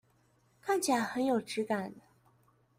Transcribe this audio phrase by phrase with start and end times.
[0.63, 1.93] 看起來很有質感